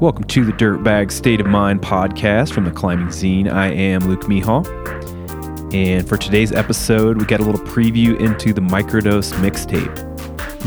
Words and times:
Welcome 0.00 0.24
to 0.28 0.44
the 0.44 0.52
Dirtbag 0.52 1.10
State 1.10 1.40
of 1.40 1.48
Mind 1.48 1.82
podcast 1.82 2.52
from 2.52 2.64
the 2.64 2.70
Climbing 2.70 3.08
Zine. 3.08 3.52
I 3.52 3.72
am 3.72 4.02
Luke 4.02 4.26
Mehall. 4.26 4.64
And 5.74 6.08
for 6.08 6.16
today's 6.16 6.52
episode, 6.52 7.18
we 7.18 7.24
got 7.24 7.40
a 7.40 7.42
little 7.42 7.60
preview 7.66 8.16
into 8.20 8.52
the 8.52 8.60
Microdose 8.60 9.32
mixtape. 9.32 9.92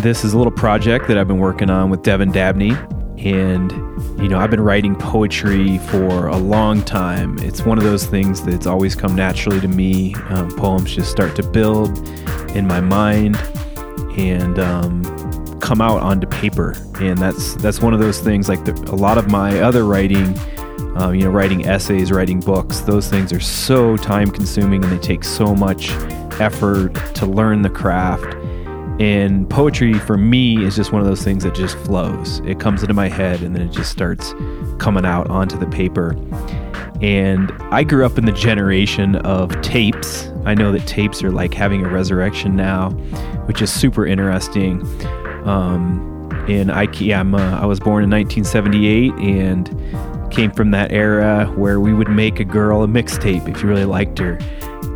This 0.02 0.26
is 0.26 0.34
a 0.34 0.38
little 0.38 0.52
project 0.52 1.08
that 1.08 1.18
I've 1.18 1.30
been 1.30 1.38
working 1.38 1.70
on 1.70 1.90
with 1.90 2.04
Devin 2.04 2.34
Dabney. 2.34 2.72
And, 3.20 3.72
you 4.22 4.28
know, 4.28 4.38
I've 4.38 4.52
been 4.52 4.60
writing 4.60 4.98
poetry 4.98 5.78
for 5.78 6.28
a 6.28 6.38
long 6.38 6.82
time. 6.82 7.40
It's 7.40 7.66
one 7.66 7.78
of 7.78 7.86
those 7.86 8.06
things 8.06 8.44
that's 8.44 8.68
always 8.68 8.96
come 8.96 9.16
naturally 9.16 9.62
to 9.62 9.68
me. 9.70 10.14
Um, 10.28 10.54
poems 10.58 10.94
just 10.94 11.10
start 11.10 11.38
to 11.38 11.44
build 11.44 12.06
in 12.50 12.68
my 12.68 12.82
mind. 12.82 13.38
And, 14.18 14.60
um, 14.60 15.21
come 15.62 15.82
out 15.82 16.02
onto 16.02 16.28
paper, 16.28 16.76
and 17.00 17.18
that's 17.18 17.56
that's 17.56 17.82
one 17.82 17.94
of 17.94 18.00
those 18.00 18.20
things. 18.20 18.50
Like 18.50 18.66
the, 18.66 18.74
a 18.92 18.96
lot 18.96 19.18
of 19.18 19.30
my 19.30 19.60
other 19.62 19.86
writing, 19.86 20.38
um, 20.96 21.16
you 21.16 21.24
know, 21.24 21.30
writing 21.30 21.66
essays, 21.66 22.12
writing 22.12 22.40
books, 22.40 22.82
those 22.82 23.08
things 23.08 23.32
are 23.32 23.40
so 23.40 23.96
time 23.98 24.32
consuming, 24.32 24.84
and 24.84 24.92
they 24.92 25.00
take 25.00 25.24
so 25.24 25.56
much 25.56 25.92
effort 26.42 26.94
to 27.16 27.26
learn 27.26 27.62
the 27.62 27.70
craft. 27.70 28.36
And 29.00 29.50
poetry 29.50 29.94
for 29.94 30.18
me 30.18 30.64
is 30.64 30.76
just 30.76 30.92
one 30.92 31.02
of 31.02 31.08
those 31.08 31.24
things 31.24 31.44
that 31.44 31.56
just 31.56 31.78
flows. 31.80 32.40
It 32.40 32.60
comes 32.60 32.84
into 32.84 32.94
my 32.94 33.08
head, 33.08 33.42
and 33.42 33.56
then 33.56 33.64
it 33.64 33.72
just 33.72 33.92
starts 33.92 34.34
coming 34.78 35.06
out 35.06 35.30
onto 35.30 35.58
the 35.58 35.68
paper. 35.68 36.16
And 37.02 37.52
I 37.72 37.84
grew 37.84 38.06
up 38.06 38.20
in 38.20 38.26
the 38.26 38.32
generation 38.32 39.16
of 39.18 39.60
tapes. 39.62 40.30
I 40.46 40.54
know 40.54 40.72
that 40.72 40.86
tapes 40.86 41.24
are 41.24 41.32
like 41.32 41.52
having 41.54 41.84
a 41.84 41.90
resurrection 41.90 42.56
now, 42.56 42.92
which 43.48 43.62
is 43.64 43.72
super 43.72 44.06
interesting. 44.06 44.86
Um, 45.46 46.30
and 46.48 46.72
I, 46.72 46.88
yeah, 46.94 47.20
I'm, 47.20 47.36
uh, 47.36 47.60
I 47.60 47.66
was 47.66 47.80
born 47.80 48.04
in 48.04 48.10
1978 48.10 49.14
and 49.14 50.32
came 50.32 50.52
from 50.52 50.72
that 50.72 50.92
era 50.92 51.46
where 51.56 51.80
we 51.80 51.94
would 51.94 52.10
make 52.10 52.40
a 52.40 52.44
girl 52.44 52.84
a 52.84 52.88
mixtape 52.88 53.48
if 53.48 53.62
you 53.62 53.70
really 53.70 53.86
liked 53.86 54.18
her. 54.20 54.38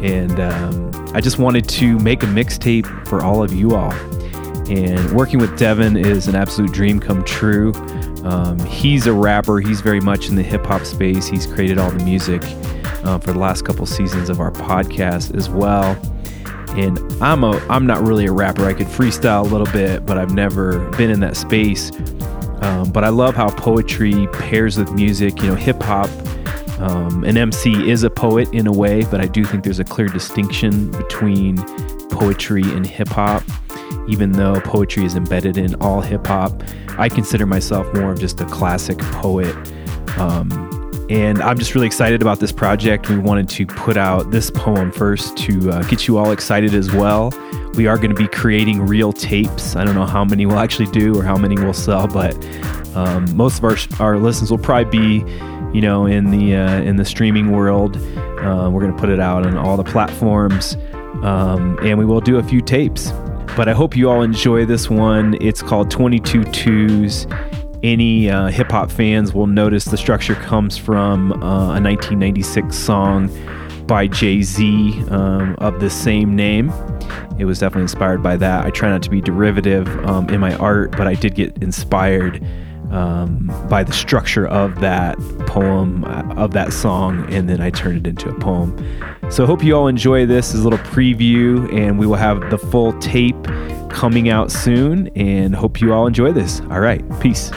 And 0.01 0.39
um, 0.39 1.11
I 1.13 1.21
just 1.21 1.39
wanted 1.39 1.67
to 1.69 1.99
make 1.99 2.23
a 2.23 2.27
mixtape 2.27 3.07
for 3.07 3.23
all 3.23 3.43
of 3.43 3.53
you 3.53 3.75
all. 3.75 3.91
And 4.69 5.11
working 5.11 5.39
with 5.39 5.57
Devin 5.57 5.97
is 5.97 6.27
an 6.27 6.35
absolute 6.35 6.71
dream 6.71 6.99
come 6.99 7.23
true. 7.23 7.73
Um, 8.23 8.57
he's 8.65 9.05
a 9.05 9.13
rapper, 9.13 9.59
he's 9.59 9.81
very 9.81 9.99
much 9.99 10.29
in 10.29 10.35
the 10.35 10.43
hip 10.43 10.65
hop 10.65 10.85
space. 10.85 11.27
He's 11.27 11.45
created 11.45 11.77
all 11.77 11.91
the 11.91 12.03
music 12.03 12.41
uh, 13.03 13.19
for 13.19 13.33
the 13.33 13.39
last 13.39 13.65
couple 13.65 13.85
seasons 13.85 14.29
of 14.29 14.39
our 14.39 14.51
podcast 14.51 15.35
as 15.35 15.49
well 15.49 15.99
and 16.77 16.99
I'm 17.21 17.43
a 17.43 17.57
I'm 17.69 17.85
not 17.85 18.05
really 18.05 18.25
a 18.25 18.31
rapper. 18.31 18.65
I 18.65 18.73
could 18.73 18.87
freestyle 18.87 19.41
a 19.41 19.47
little 19.47 19.71
bit, 19.71 20.05
but 20.05 20.17
I've 20.17 20.33
never 20.33 20.89
been 20.91 21.09
in 21.09 21.19
that 21.21 21.37
space. 21.37 21.91
Um, 22.61 22.91
but 22.91 23.03
I 23.03 23.09
love 23.09 23.35
how 23.35 23.49
poetry 23.49 24.27
pairs 24.27 24.77
with 24.77 24.91
music. 24.93 25.41
You 25.41 25.49
know, 25.49 25.55
hip 25.55 25.81
hop. 25.81 26.09
Um, 26.79 27.23
an 27.23 27.37
MC 27.37 27.89
is 27.89 28.03
a 28.03 28.09
poet 28.09 28.53
in 28.53 28.67
a 28.67 28.71
way, 28.71 29.03
but 29.05 29.21
I 29.21 29.27
do 29.27 29.45
think 29.45 29.63
there's 29.63 29.79
a 29.79 29.85
clear 29.85 30.07
distinction 30.07 30.91
between 30.91 31.57
poetry 32.09 32.63
and 32.63 32.85
hip 32.85 33.07
hop. 33.07 33.43
Even 34.07 34.31
though 34.33 34.59
poetry 34.61 35.05
is 35.05 35.15
embedded 35.15 35.57
in 35.57 35.75
all 35.75 36.01
hip 36.01 36.27
hop, 36.27 36.63
I 36.97 37.09
consider 37.09 37.45
myself 37.45 37.91
more 37.93 38.11
of 38.11 38.19
just 38.19 38.41
a 38.41 38.45
classic 38.45 38.99
poet. 38.99 39.55
Um, 40.17 40.69
and 41.09 41.41
I'm 41.41 41.59
just 41.59 41.75
really 41.75 41.87
excited 41.87 42.21
about 42.21 42.39
this 42.39 42.51
project. 42.51 43.09
We 43.09 43.17
wanted 43.17 43.47
to 43.49 43.65
put 43.67 43.95
out 43.95 44.31
this 44.31 44.49
poem 44.49 44.91
first 44.91 45.37
to 45.37 45.71
uh, 45.71 45.83
get 45.83 46.07
you 46.07 46.17
all 46.17 46.31
excited 46.31 46.73
as 46.73 46.91
well. 46.91 47.31
We 47.75 47.85
are 47.87 47.97
going 47.97 48.09
to 48.09 48.15
be 48.15 48.27
creating 48.27 48.81
real 48.81 49.13
tapes. 49.13 49.75
I 49.75 49.83
don't 49.83 49.95
know 49.95 50.05
how 50.05 50.25
many 50.25 50.45
we'll 50.45 50.59
actually 50.59 50.91
do 50.91 51.17
or 51.17 51.23
how 51.23 51.37
many 51.37 51.55
we'll 51.55 51.73
sell, 51.73 52.07
but 52.07 52.35
um, 52.95 53.35
most 53.35 53.59
of 53.59 53.65
our 53.65 53.77
our 53.99 54.17
listens 54.17 54.49
will 54.49 54.57
probably 54.57 54.85
be, 54.97 55.31
you 55.73 55.81
know, 55.81 56.07
in 56.07 56.31
the 56.31 56.55
uh, 56.55 56.81
in 56.81 56.95
the 56.95 57.05
streaming 57.05 57.51
world. 57.51 57.97
Uh, 57.97 58.69
we're 58.71 58.81
going 58.81 58.93
to 58.93 58.99
put 58.99 59.09
it 59.09 59.19
out 59.19 59.45
on 59.45 59.57
all 59.57 59.77
the 59.77 59.83
platforms, 59.83 60.75
um, 61.23 61.77
and 61.83 61.99
we 61.99 62.05
will 62.05 62.21
do 62.21 62.37
a 62.37 62.43
few 62.43 62.61
tapes. 62.61 63.11
But 63.55 63.69
I 63.69 63.73
hope 63.73 63.95
you 63.95 64.09
all 64.09 64.21
enjoy 64.21 64.65
this 64.65 64.89
one. 64.89 65.37
It's 65.39 65.61
called 65.61 65.91
22 65.91 66.43
Twos 66.45 67.27
any 67.85 68.29
uh, 68.29 68.47
hip 68.47 68.71
hop 68.71 68.89
fans 68.91 69.33
will 69.33 69.47
notice 69.47 69.85
the 69.85 69.97
structure 69.97 70.33
comes 70.35 70.75
from 70.77 71.31
uh, 71.33 71.77
a 71.77 71.81
1996 71.81 72.75
song 72.75 73.29
by 73.85 74.07
Jay 74.07 74.41
Z 74.41 75.03
um, 75.09 75.55
of 75.59 75.79
the 75.79 75.89
same 75.89 76.35
name. 76.35 76.71
It 77.37 77.45
was 77.45 77.59
definitely 77.59 77.83
inspired 77.83 78.23
by 78.23 78.37
that. 78.37 78.65
I 78.65 78.71
try 78.71 78.89
not 78.89 79.03
to 79.03 79.09
be 79.09 79.21
derivative 79.21 79.87
um, 80.05 80.27
in 80.29 80.39
my 80.39 80.55
art, 80.55 80.91
but 80.91 81.07
I 81.07 81.13
did 81.13 81.35
get 81.35 81.61
inspired 81.61 82.43
um, 82.91 83.51
by 83.69 83.83
the 83.83 83.93
structure 83.93 84.47
of 84.47 84.79
that 84.79 85.17
poem, 85.45 86.03
uh, 86.05 86.33
of 86.35 86.51
that 86.51 86.73
song, 86.73 87.31
and 87.31 87.47
then 87.47 87.61
I 87.61 87.69
turned 87.69 88.07
it 88.07 88.09
into 88.09 88.29
a 88.29 88.39
poem. 88.39 88.75
So 89.29 89.43
I 89.43 89.47
hope 89.47 89.63
you 89.63 89.75
all 89.75 89.87
enjoy 89.87 90.25
this 90.25 90.55
as 90.55 90.61
a 90.61 90.63
little 90.63 90.83
preview, 90.85 91.71
and 91.71 91.99
we 91.99 92.07
will 92.07 92.15
have 92.15 92.49
the 92.49 92.57
full 92.57 92.97
tape 92.99 93.43
coming 93.89 94.29
out 94.29 94.51
soon, 94.51 95.09
and 95.09 95.55
hope 95.55 95.81
you 95.81 95.93
all 95.93 96.07
enjoy 96.07 96.31
this. 96.31 96.61
All 96.71 96.79
right, 96.79 97.03
peace. 97.19 97.51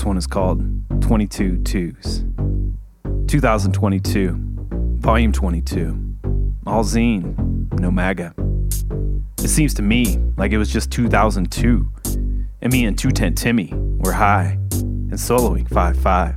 This 0.00 0.06
one 0.06 0.16
is 0.16 0.26
called 0.26 0.62
22 1.02 1.58
Twos. 1.62 2.24
2022, 3.26 4.34
Volume 4.96 5.30
22. 5.30 6.16
All 6.66 6.82
zine, 6.82 7.70
no 7.78 7.90
MAGA. 7.90 8.32
It 9.44 9.48
seems 9.48 9.74
to 9.74 9.82
me 9.82 10.16
like 10.38 10.52
it 10.52 10.56
was 10.56 10.72
just 10.72 10.90
2002, 10.90 11.92
and 12.62 12.72
me 12.72 12.86
and 12.86 12.96
210 12.96 13.34
Timmy 13.34 13.74
were 13.98 14.12
high 14.12 14.56
and 14.72 15.12
soloing 15.12 15.68
5 15.68 15.98
5. 15.98 16.34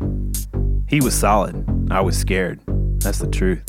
He 0.90 1.00
was 1.00 1.14
solid, 1.14 1.66
I 1.90 2.02
was 2.02 2.18
scared. 2.18 2.60
That's 3.00 3.20
the 3.20 3.30
truth. 3.30 3.64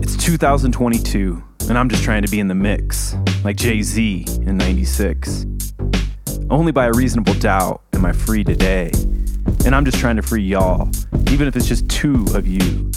It's 0.00 0.16
2022, 0.24 1.42
and 1.68 1.76
I'm 1.76 1.88
just 1.88 2.04
trying 2.04 2.22
to 2.22 2.30
be 2.30 2.38
in 2.38 2.46
the 2.46 2.54
mix, 2.54 3.16
like 3.42 3.56
Jay 3.56 3.82
Z 3.82 4.26
in 4.42 4.58
96. 4.58 5.44
Only 6.50 6.70
by 6.70 6.86
a 6.86 6.92
reasonable 6.92 7.34
doubt 7.34 7.82
am 8.02 8.06
I 8.06 8.12
free 8.12 8.42
today. 8.42 8.90
And 9.64 9.76
I'm 9.76 9.84
just 9.84 9.98
trying 9.98 10.16
to 10.16 10.22
free 10.22 10.42
y'all, 10.42 10.90
even 11.30 11.46
if 11.46 11.54
it's 11.54 11.68
just 11.68 11.88
two 11.88 12.26
of 12.34 12.48
you. 12.48 12.90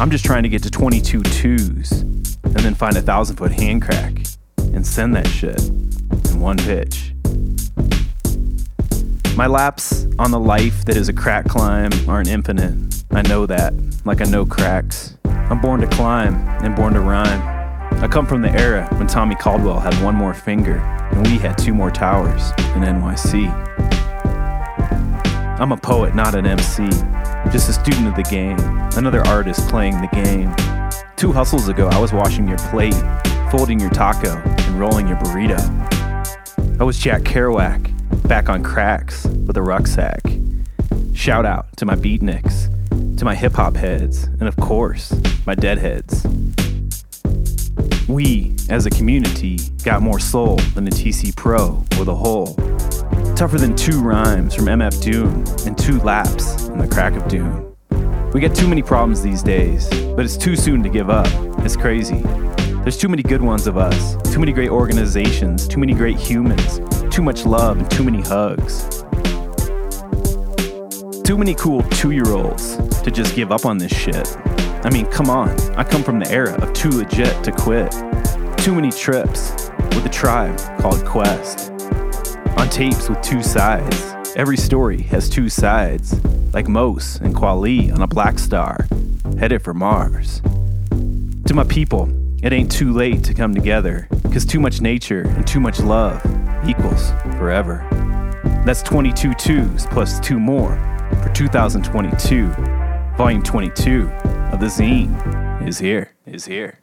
I'm 0.00 0.10
just 0.10 0.24
trying 0.24 0.42
to 0.42 0.48
get 0.48 0.62
to 0.62 0.70
22 0.70 1.22
twos 1.22 1.92
and 1.92 2.56
then 2.56 2.74
find 2.74 2.96
a 2.96 3.02
thousand 3.02 3.36
foot 3.36 3.52
hand 3.52 3.82
crack 3.82 4.14
and 4.56 4.86
send 4.86 5.14
that 5.16 5.26
shit 5.26 5.60
in 6.30 6.40
one 6.40 6.56
pitch. 6.56 7.12
My 9.36 9.46
laps 9.46 10.06
on 10.18 10.30
the 10.30 10.40
life 10.40 10.82
that 10.86 10.96
is 10.96 11.10
a 11.10 11.12
crack 11.12 11.46
climb 11.46 11.90
aren't 12.08 12.28
infinite. 12.28 13.04
I 13.10 13.20
know 13.20 13.44
that, 13.46 13.74
like 14.06 14.22
I 14.22 14.24
know 14.24 14.46
cracks. 14.46 15.18
I'm 15.26 15.60
born 15.60 15.82
to 15.82 15.86
climb 15.88 16.36
and 16.64 16.74
born 16.74 16.94
to 16.94 17.00
rhyme. 17.00 17.60
I 18.02 18.08
come 18.08 18.26
from 18.26 18.40
the 18.40 18.50
era 18.52 18.88
when 18.94 19.08
Tommy 19.08 19.34
Caldwell 19.34 19.78
had 19.78 19.92
one 20.02 20.14
more 20.14 20.32
finger 20.32 20.78
and 20.78 21.26
we 21.26 21.36
had 21.36 21.58
two 21.58 21.74
more 21.74 21.90
towers 21.90 22.50
in 22.74 22.82
NYC. 22.82 23.89
I'm 25.60 25.72
a 25.72 25.76
poet, 25.76 26.14
not 26.14 26.34
an 26.34 26.46
MC. 26.46 26.88
Just 27.52 27.68
a 27.68 27.74
student 27.74 28.08
of 28.08 28.16
the 28.16 28.26
game, 28.30 28.58
another 28.96 29.20
artist 29.26 29.68
playing 29.68 30.00
the 30.00 30.06
game. 30.06 30.54
Two 31.16 31.32
hustles 31.32 31.68
ago, 31.68 31.86
I 31.88 31.98
was 31.98 32.14
washing 32.14 32.48
your 32.48 32.56
plate, 32.56 32.94
folding 33.50 33.78
your 33.78 33.90
taco, 33.90 34.38
and 34.38 34.80
rolling 34.80 35.06
your 35.06 35.18
burrito. 35.18 35.60
I 36.80 36.82
was 36.82 36.98
Jack 36.98 37.24
Kerouac, 37.24 38.26
back 38.26 38.48
on 38.48 38.62
cracks 38.62 39.26
with 39.26 39.58
a 39.58 39.62
rucksack. 39.62 40.22
Shout 41.12 41.44
out 41.44 41.76
to 41.76 41.84
my 41.84 41.94
beatniks, 41.94 42.68
to 43.18 43.26
my 43.26 43.34
hip 43.34 43.52
hop 43.52 43.76
heads, 43.76 44.24
and 44.24 44.44
of 44.44 44.56
course, 44.56 45.12
my 45.44 45.54
deadheads. 45.54 46.26
We, 48.08 48.56
as 48.70 48.86
a 48.86 48.90
community, 48.90 49.58
got 49.84 50.00
more 50.00 50.20
soul 50.20 50.56
than 50.74 50.88
a 50.88 50.90
TC 50.90 51.36
Pro 51.36 51.84
with 51.98 52.08
a 52.08 52.14
hole. 52.14 52.56
Tougher 53.40 53.56
than 53.56 53.74
two 53.74 54.02
rhymes 54.02 54.54
from 54.54 54.66
MF 54.66 55.02
Doom 55.02 55.46
and 55.66 55.78
two 55.78 55.98
laps 56.00 56.66
in 56.66 56.76
the 56.76 56.86
crack 56.86 57.14
of 57.14 57.26
doom. 57.26 57.74
We 58.34 58.40
get 58.42 58.54
too 58.54 58.68
many 58.68 58.82
problems 58.82 59.22
these 59.22 59.42
days, 59.42 59.88
but 60.14 60.26
it's 60.26 60.36
too 60.36 60.56
soon 60.56 60.82
to 60.82 60.90
give 60.90 61.08
up. 61.08 61.26
It's 61.64 61.74
crazy. 61.74 62.20
There's 62.82 62.98
too 62.98 63.08
many 63.08 63.22
good 63.22 63.40
ones 63.40 63.66
of 63.66 63.78
us, 63.78 64.14
too 64.30 64.40
many 64.40 64.52
great 64.52 64.68
organizations, 64.68 65.66
too 65.66 65.80
many 65.80 65.94
great 65.94 66.18
humans, 66.18 66.82
too 67.10 67.22
much 67.22 67.46
love, 67.46 67.78
and 67.78 67.90
too 67.90 68.04
many 68.04 68.20
hugs. 68.20 69.02
Too 71.24 71.38
many 71.38 71.54
cool 71.54 71.80
two 71.84 72.10
year 72.10 72.30
olds 72.34 72.76
to 73.00 73.10
just 73.10 73.34
give 73.34 73.52
up 73.52 73.64
on 73.64 73.78
this 73.78 73.90
shit. 73.90 74.36
I 74.84 74.90
mean, 74.90 75.06
come 75.06 75.30
on, 75.30 75.58
I 75.78 75.84
come 75.84 76.02
from 76.02 76.18
the 76.18 76.30
era 76.30 76.56
of 76.60 76.74
too 76.74 76.90
legit 76.90 77.42
to 77.44 77.52
quit. 77.52 77.90
Too 78.58 78.74
many 78.74 78.90
trips 78.90 79.70
with 79.94 80.04
a 80.04 80.10
tribe 80.12 80.58
called 80.78 81.02
Quest 81.06 81.69
tapes 82.70 83.08
with 83.08 83.20
two 83.20 83.42
sides. 83.42 84.14
Every 84.36 84.56
story 84.56 85.02
has 85.02 85.28
two 85.28 85.48
sides, 85.48 86.24
like 86.54 86.68
Mos 86.68 87.16
and 87.16 87.34
Kweli 87.34 87.92
on 87.92 88.00
a 88.00 88.06
black 88.06 88.38
star, 88.38 88.86
headed 89.38 89.62
for 89.62 89.74
Mars. 89.74 90.40
To 91.46 91.54
my 91.54 91.64
people, 91.64 92.08
it 92.42 92.52
ain't 92.52 92.70
too 92.70 92.92
late 92.92 93.24
to 93.24 93.34
come 93.34 93.54
together, 93.54 94.06
because 94.22 94.46
too 94.46 94.60
much 94.60 94.80
nature 94.80 95.22
and 95.22 95.46
too 95.46 95.60
much 95.60 95.80
love 95.80 96.24
equals 96.66 97.10
forever. 97.36 97.86
That's 98.64 98.82
22 98.82 99.34
twos 99.34 99.86
plus 99.86 100.20
two 100.20 100.38
more 100.38 100.76
for 101.22 101.30
2022. 101.34 102.48
Volume 103.16 103.42
22 103.42 104.08
of 104.52 104.60
the 104.60 104.66
zine 104.66 105.66
is 105.66 105.78
here, 105.78 106.12
is 106.24 106.44
here. 106.46 106.78